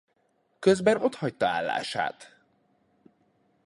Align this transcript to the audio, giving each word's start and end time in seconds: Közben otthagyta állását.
Közben 0.59 1.01
otthagyta 1.03 1.45
állását. 1.47 2.35